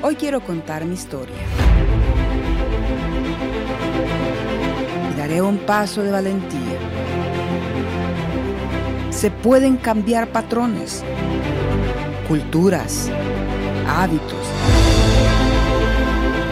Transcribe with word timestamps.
Hoy 0.00 0.14
quiero 0.14 0.40
contar 0.40 0.84
mi 0.84 0.94
historia. 0.94 1.34
Daré 5.16 5.42
un 5.42 5.58
paso 5.58 6.04
de 6.04 6.12
valentía. 6.12 6.78
Se 9.10 9.32
pueden 9.32 9.76
cambiar 9.76 10.28
patrones, 10.28 11.02
culturas, 12.28 13.10
hábitos. 13.88 14.46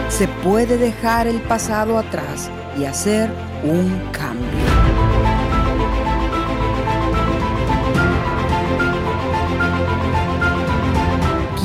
Se 0.09 0.27
puede 0.27 0.77
dejar 0.77 1.27
el 1.27 1.39
pasado 1.39 1.97
atrás 1.97 2.51
y 2.77 2.83
hacer 2.83 3.31
un 3.63 4.11
cambio. 4.11 4.66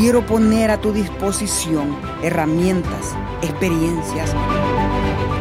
Quiero 0.03 0.27
poner 0.27 0.69
a 0.73 0.81
tu 0.81 0.93
disposición 0.93 1.97
herramientas, 2.25 3.15
experiencias, 3.41 4.35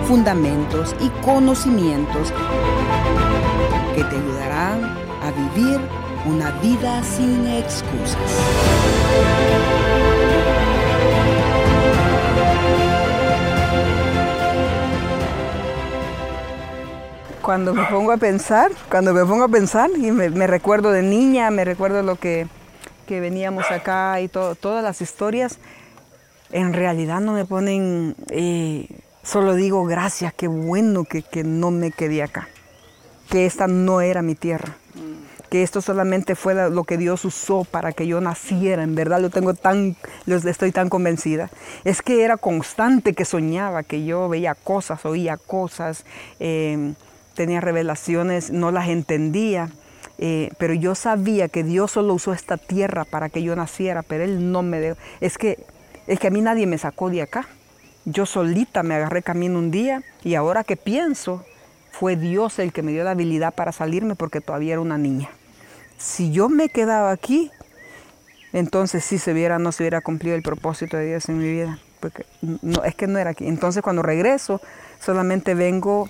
fundamentos 0.08 0.96
y 1.00 1.10
conocimientos 1.26 2.32
que 3.96 4.04
te 4.04 4.16
ayudarán 4.16 4.84
a 4.84 5.32
vivir 5.56 5.80
una 6.28 6.52
vida 6.62 7.04
sin 7.04 7.48
excusas. 7.48 8.22
Cuando 17.42 17.74
me 17.74 17.86
pongo 17.86 18.12
a 18.12 18.18
pensar, 18.18 18.70
cuando 18.92 19.12
me 19.16 19.26
pongo 19.26 19.46
a 19.46 19.50
pensar 19.50 19.90
y 19.98 20.12
me, 20.12 20.46
recuerdo 20.46 20.92
de 20.92 21.02
niña, 21.02 21.50
me 21.50 21.66
recuerdo 21.66 22.04
lo 22.04 22.16
que 22.16 22.46
que 23.06 23.20
veníamos 23.20 23.70
acá 23.72 24.20
y 24.22 24.28
todas 24.28 24.84
las 24.84 25.02
historias, 25.02 25.60
en 26.52 26.74
realidad 26.74 27.20
no 27.20 27.34
me 27.34 27.46
ponen, 27.46 28.16
eh, 28.30 28.88
solo 29.24 29.56
digo 29.56 29.86
gracias, 29.86 30.34
qué 30.34 30.48
bueno 30.48 31.06
que, 31.06 31.44
no 31.44 31.72
me 31.72 31.92
quedé 31.92 32.24
acá, 32.24 32.50
que 33.30 33.46
esta 33.46 33.68
no 33.68 34.02
era 34.02 34.22
mi 34.22 34.36
tierra, 34.36 34.76
que 35.50 35.64
esto 35.64 35.82
solamente 35.82 36.36
fue 36.36 36.70
lo 36.70 36.84
que 36.84 36.98
Dios 36.98 37.26
usó 37.26 37.66
para 37.66 37.92
que 37.92 38.08
yo 38.08 38.22
naciera, 38.22 38.84
en 38.84 38.96
verdad 38.96 39.22
lo 39.22 39.30
tengo 39.30 39.54
tan, 39.54 39.98
estoy 40.26 40.72
tan 40.72 40.90
convencida. 40.90 41.50
Es 41.84 42.02
que 42.02 42.24
era 42.24 42.38
constante 42.38 43.14
que 43.14 43.26
soñaba, 43.26 43.84
que 43.84 44.06
yo 44.06 44.30
veía 44.30 44.56
cosas, 44.56 45.06
oía 45.06 45.36
cosas, 45.36 46.06
eh, 46.40 46.94
tenía 47.34 47.60
revelaciones, 47.60 48.52
no 48.52 48.72
las 48.72 48.88
entendía 48.88 49.70
eh, 50.24 50.52
pero 50.60 50.76
yo 50.76 50.94
sabía 50.94 51.50
que 51.50 51.64
Dios 51.64 51.92
solo 51.92 52.14
usó 52.14 52.32
esta 52.32 52.58
tierra 52.58 53.06
para 53.06 53.30
que 53.30 53.42
yo 53.42 53.56
naciera, 53.56 54.04
pero 54.04 54.24
Él 54.24 54.52
no 54.52 54.62
me 54.62 54.80
dejó. 54.80 54.98
Es 55.20 55.40
que, 55.40 55.58
es 56.06 56.20
que 56.20 56.28
a 56.28 56.30
mí 56.30 56.42
nadie 56.42 56.68
me 56.68 56.78
sacó 56.78 57.10
de 57.10 57.24
acá. 57.24 57.48
Yo 58.06 58.28
solita 58.28 58.84
me 58.84 58.94
agarré 58.94 59.24
camino 59.24 59.58
un 59.58 59.72
día 59.72 60.04
y 60.24 60.36
ahora 60.36 60.64
que 60.64 60.78
pienso, 60.78 61.44
fue 61.92 62.16
Dios 62.16 62.60
el 62.60 62.72
que 62.72 62.84
me 62.84 62.92
dio 62.92 63.04
la 63.04 63.12
habilidad 63.12 63.56
para 63.56 63.72
salirme 63.72 64.14
porque 64.14 64.42
todavía 64.42 64.74
era 64.74 64.82
una 64.82 65.00
niña. 65.00 65.30
Si 65.98 66.32
yo 66.32 66.50
me 66.50 66.70
quedaba 66.70 67.10
aquí, 67.10 67.50
entonces 68.54 69.04
sí 69.04 69.18
se 69.18 69.34
hubiera, 69.34 69.58
no 69.58 69.72
se 69.72 69.82
hubiera 69.82 70.02
cumplido 70.02 70.36
el 70.36 70.44
propósito 70.44 70.98
de 70.98 71.08
Dios 71.08 71.30
en 71.30 71.40
mi 71.40 71.52
vida. 71.52 71.80
Porque 72.00 72.26
no, 72.42 72.84
es 72.84 72.94
que 72.94 73.08
no 73.08 73.18
era 73.18 73.32
aquí. 73.32 73.48
Entonces 73.48 73.82
cuando 73.82 74.04
regreso, 74.04 74.62
solamente 75.00 75.56
vengo 75.56 76.08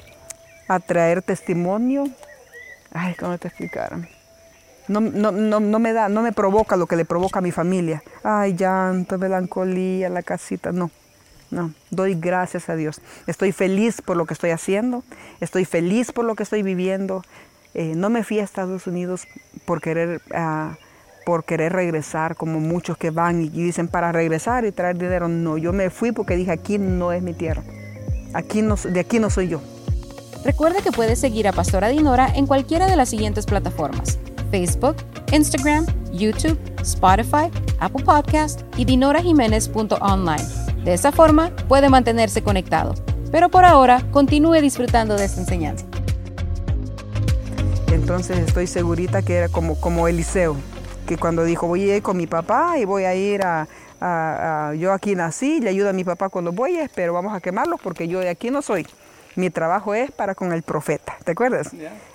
a 0.67 0.81
traer 0.81 1.21
testimonio 1.21 2.09
ay, 2.91 3.15
¿cómo 3.15 3.37
te 3.37 3.47
explicaron? 3.47 4.07
No, 4.87 4.99
no, 4.99 5.31
no, 5.31 5.59
no, 5.59 5.79
me 5.79 5.93
da, 5.93 6.09
no 6.09 6.21
me 6.21 6.31
provoca 6.31 6.75
lo 6.75 6.87
que 6.87 6.95
le 6.95 7.05
provoca 7.05 7.39
a 7.39 7.41
mi 7.41 7.51
familia. 7.51 8.03
Ay, 8.23 8.55
llanto, 8.55 9.17
melancolía, 9.17 10.09
la 10.09 10.23
casita, 10.23 10.71
no. 10.71 10.91
No, 11.51 11.73
doy 11.89 12.15
gracias 12.15 12.69
a 12.69 12.75
Dios. 12.75 13.01
Estoy 13.27 13.51
feliz 13.51 14.01
por 14.01 14.15
lo 14.15 14.25
que 14.25 14.33
estoy 14.33 14.51
haciendo, 14.51 15.03
estoy 15.41 15.65
feliz 15.65 16.13
por 16.13 16.23
lo 16.23 16.35
que 16.35 16.43
estoy 16.43 16.63
viviendo. 16.63 17.23
Eh, 17.73 17.93
no 17.95 18.09
me 18.09 18.23
fui 18.23 18.39
a 18.39 18.43
Estados 18.43 18.87
Unidos 18.87 19.27
por 19.65 19.81
querer, 19.81 20.21
uh, 20.33 20.73
por 21.25 21.43
querer 21.43 21.73
regresar, 21.73 22.37
como 22.37 22.61
muchos 22.61 22.97
que 22.97 23.11
van 23.11 23.41
y 23.41 23.49
dicen 23.49 23.89
para 23.89 24.13
regresar 24.13 24.63
y 24.63 24.71
traer 24.71 24.97
dinero. 24.97 25.27
No, 25.27 25.57
yo 25.57 25.73
me 25.73 25.89
fui 25.89 26.13
porque 26.13 26.37
dije 26.37 26.51
aquí 26.51 26.77
no 26.77 27.11
es 27.11 27.21
mi 27.21 27.33
tierra. 27.33 27.63
Aquí 28.33 28.61
no, 28.61 28.75
de 28.75 28.99
aquí 29.01 29.19
no 29.19 29.29
soy 29.29 29.49
yo. 29.49 29.61
Recuerda 30.43 30.81
que 30.81 30.91
puedes 30.91 31.19
seguir 31.19 31.47
a 31.47 31.51
Pastora 31.51 31.89
Dinora 31.89 32.27
en 32.33 32.47
cualquiera 32.47 32.87
de 32.87 32.95
las 32.95 33.09
siguientes 33.09 33.45
plataformas: 33.45 34.17
Facebook, 34.49 34.95
Instagram, 35.31 35.85
YouTube, 36.11 36.59
Spotify, 36.81 37.51
Apple 37.79 38.03
Podcast 38.03 38.61
y 38.75 38.85
dinorajiménez.online. 38.85 40.43
De 40.83 40.93
esa 40.93 41.11
forma 41.11 41.55
puede 41.67 41.89
mantenerse 41.89 42.41
conectado. 42.41 42.95
Pero 43.31 43.49
por 43.49 43.65
ahora, 43.65 44.01
continúe 44.11 44.61
disfrutando 44.61 45.15
de 45.15 45.25
esta 45.25 45.41
enseñanza. 45.41 45.85
Entonces 47.91 48.39
estoy 48.39 48.65
segurita 48.65 49.21
que 49.21 49.35
era 49.35 49.47
como, 49.47 49.79
como 49.79 50.07
Eliseo, 50.07 50.57
que 51.05 51.17
cuando 51.17 51.43
dijo 51.43 51.67
voy 51.67 51.89
a 51.89 51.97
ir 51.97 52.03
con 52.03 52.17
mi 52.17 52.25
papá 52.25 52.79
y 52.79 52.85
voy 52.85 53.03
a 53.03 53.13
ir 53.13 53.41
a, 53.43 53.67
yo 54.75 54.91
aquí 54.91 55.13
nací, 55.13 55.61
le 55.61 55.69
ayudo 55.69 55.89
a 55.89 55.93
mi 55.93 56.03
papá 56.03 56.29
con 56.29 56.43
los 56.43 56.55
bueyes, 56.55 56.89
pero 56.95 57.13
vamos 57.13 57.35
a 57.35 57.39
quemarlos 57.41 57.79
porque 57.81 58.07
yo 58.07 58.19
de 58.19 58.29
aquí 58.29 58.49
no 58.49 58.63
soy 58.63 58.87
mi 59.35 59.49
trabajo 59.49 59.93
es 59.93 60.11
para 60.11 60.35
con 60.35 60.53
el 60.53 60.63
profeta, 60.63 61.17
¿te 61.23 61.31
acuerdas? 61.31 61.71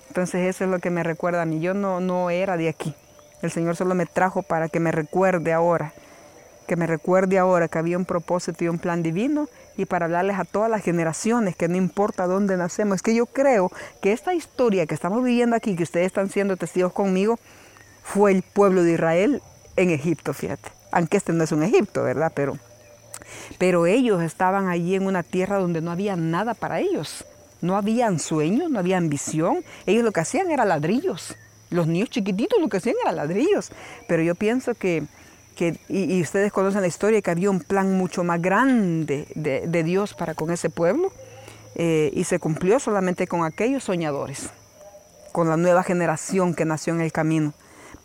Entonces 0.08 0.48
eso 0.48 0.64
es 0.64 0.70
lo 0.70 0.78
que 0.78 0.90
me 0.90 1.02
recuerda 1.02 1.42
a 1.42 1.46
mí. 1.46 1.60
Yo 1.60 1.74
no, 1.74 2.00
no 2.00 2.30
era 2.30 2.56
de 2.56 2.68
aquí. 2.68 2.94
El 3.42 3.50
Señor 3.50 3.76
solo 3.76 3.94
me 3.94 4.06
trajo 4.06 4.42
para 4.42 4.68
que 4.68 4.80
me 4.80 4.92
recuerde 4.92 5.52
ahora, 5.52 5.92
que 6.66 6.76
me 6.76 6.86
recuerde 6.86 7.38
ahora 7.38 7.68
que 7.68 7.78
había 7.78 7.98
un 7.98 8.06
propósito 8.06 8.64
y 8.64 8.68
un 8.68 8.78
plan 8.78 9.02
divino 9.02 9.48
y 9.76 9.84
para 9.84 10.06
hablarles 10.06 10.38
a 10.38 10.44
todas 10.44 10.70
las 10.70 10.82
generaciones 10.82 11.54
que 11.54 11.68
no 11.68 11.76
importa 11.76 12.26
dónde 12.26 12.56
nacemos. 12.56 12.96
Es 12.96 13.02
que 13.02 13.14
yo 13.14 13.26
creo 13.26 13.70
que 14.00 14.12
esta 14.12 14.34
historia 14.34 14.86
que 14.86 14.94
estamos 14.94 15.22
viviendo 15.22 15.54
aquí, 15.54 15.76
que 15.76 15.82
ustedes 15.82 16.06
están 16.06 16.30
siendo 16.30 16.56
testigos 16.56 16.92
conmigo, 16.92 17.38
fue 18.02 18.32
el 18.32 18.42
pueblo 18.42 18.82
de 18.82 18.92
Israel 18.92 19.42
en 19.76 19.90
Egipto, 19.90 20.32
fíjate. 20.32 20.70
Aunque 20.92 21.18
este 21.18 21.32
no 21.32 21.44
es 21.44 21.52
un 21.52 21.62
Egipto, 21.62 22.02
¿verdad? 22.02 22.32
Pero 22.34 22.58
pero 23.58 23.86
ellos 23.86 24.22
estaban 24.22 24.68
allí 24.68 24.94
en 24.94 25.06
una 25.06 25.22
tierra 25.22 25.58
donde 25.58 25.80
no 25.80 25.90
había 25.90 26.16
nada 26.16 26.54
para 26.54 26.80
ellos. 26.80 27.24
No 27.60 27.76
habían 27.76 28.18
sueños, 28.18 28.70
no 28.70 28.78
había 28.78 28.98
ambición. 28.98 29.64
Ellos 29.86 30.04
lo 30.04 30.12
que 30.12 30.20
hacían 30.20 30.50
era 30.50 30.64
ladrillos. 30.64 31.36
Los 31.70 31.86
niños 31.86 32.10
chiquititos 32.10 32.60
lo 32.60 32.68
que 32.68 32.76
hacían 32.76 32.96
era 33.02 33.12
ladrillos. 33.12 33.70
Pero 34.08 34.22
yo 34.22 34.34
pienso 34.34 34.74
que, 34.74 35.04
y, 35.88 36.20
ustedes 36.20 36.52
conocen 36.52 36.82
la 36.82 36.86
historia, 36.86 37.22
que 37.22 37.30
había 37.30 37.50
un 37.50 37.60
plan 37.60 37.96
mucho 37.96 38.24
más 38.24 38.40
grande 38.40 39.26
de, 39.34 39.82
Dios 39.82 40.14
para 40.14 40.34
con 40.34 40.50
ese 40.50 40.70
pueblo. 40.70 41.12
Eh, 41.74 42.10
y 42.14 42.24
se 42.24 42.38
cumplió 42.38 42.78
solamente 42.78 43.26
con 43.26 43.44
aquellos 43.44 43.84
soñadores, 43.84 44.50
con 45.32 45.48
la 45.48 45.58
nueva 45.58 45.82
generación 45.82 46.54
que 46.54 46.64
nació 46.64 46.94
en 46.94 47.00
el 47.00 47.12
camino. 47.12 47.52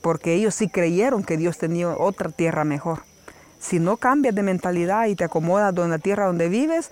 Porque 0.01 0.33
ellos 0.33 0.55
sí 0.55 0.67
creyeron 0.67 1.23
que 1.23 1.37
Dios 1.37 1.57
tenía 1.57 1.89
otra 1.89 2.29
tierra 2.29 2.63
mejor. 2.63 3.03
Si 3.61 3.79
no 3.79 3.97
cambias 3.97 4.33
de 4.33 4.41
mentalidad 4.41 5.05
y 5.05 5.15
te 5.15 5.23
acomodas 5.23 5.77
en 5.77 5.91
la 5.91 5.99
tierra 5.99 6.25
donde 6.25 6.49
vives, 6.49 6.89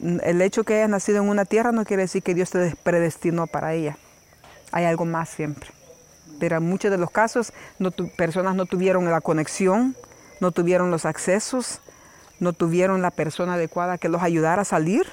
el 0.00 0.40
hecho 0.40 0.64
que 0.64 0.76
hayas 0.76 0.88
nacido 0.88 1.22
en 1.22 1.28
una 1.28 1.44
tierra 1.44 1.72
no 1.72 1.84
quiere 1.84 2.04
decir 2.04 2.22
que 2.22 2.34
Dios 2.34 2.50
te 2.50 2.74
predestinó 2.82 3.46
para 3.46 3.74
ella. 3.74 3.98
Hay 4.72 4.86
algo 4.86 5.04
más 5.04 5.28
siempre. 5.28 5.70
Pero 6.38 6.56
en 6.56 6.62
muchos 6.62 6.90
de 6.90 6.96
los 6.96 7.10
casos, 7.10 7.52
personas 8.16 8.54
no 8.54 8.64
tuvieron 8.64 9.04
la 9.10 9.20
conexión, 9.20 9.94
no 10.40 10.52
tuvieron 10.52 10.90
los 10.90 11.04
accesos, 11.04 11.80
no 12.38 12.54
tuvieron 12.54 13.02
la 13.02 13.10
persona 13.10 13.54
adecuada 13.54 13.98
que 13.98 14.08
los 14.08 14.22
ayudara 14.22 14.62
a 14.62 14.64
salir, 14.64 15.06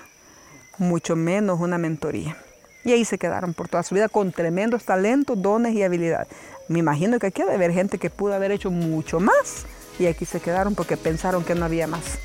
mucho 0.78 1.18
menos 1.18 1.60
una 1.60 1.78
mentoría. 1.78 2.38
Y 2.86 2.94
ahí 2.94 3.04
se 3.04 3.18
quedaron 3.18 3.54
por 3.54 3.68
toda 3.68 3.84
su 3.84 3.94
vida 3.94 4.08
con 4.08 4.32
tremendos 4.32 4.86
talentos, 4.86 5.42
dones 5.42 5.74
y 5.74 5.84
habilidades. 5.84 6.30
Me 6.70 6.80
imagino 6.80 7.20
que 7.20 7.28
aquí 7.28 7.42
debe 7.42 7.56
haber 7.56 7.74
gente 7.74 7.98
que 7.98 8.10
pudo 8.10 8.34
haber 8.34 8.54
hecho 8.54 8.72
mucho 8.72 9.20
más 9.20 9.66
y 10.00 10.06
aquí 10.06 10.26
se 10.26 10.40
quedaron 10.40 10.76
porque 10.76 10.98
pensaron 10.98 11.44
que 11.44 11.56
no 11.56 11.66
había 11.66 11.88
más. 11.88 12.20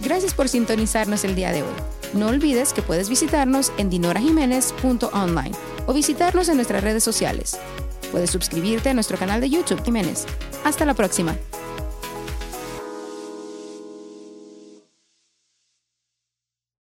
Gracias 0.00 0.34
por 0.34 0.48
sintonizarnos 0.48 1.24
el 1.24 1.34
día 1.34 1.52
de 1.52 1.62
hoy. 1.62 1.74
No 2.14 2.28
olvides 2.28 2.72
que 2.72 2.82
puedes 2.82 3.08
visitarnos 3.08 3.72
en 3.78 3.88
dinorajiménez.online 3.88 5.52
o 5.86 5.92
visitarnos 5.92 6.48
en 6.48 6.56
nuestras 6.56 6.82
redes 6.82 7.04
sociales. 7.04 7.58
Puedes 8.10 8.30
suscribirte 8.30 8.90
a 8.90 8.94
nuestro 8.94 9.16
canal 9.16 9.40
de 9.40 9.48
YouTube 9.48 9.82
Jiménez. 9.82 10.26
Hasta 10.64 10.84
la 10.84 10.94
próxima. 10.94 11.36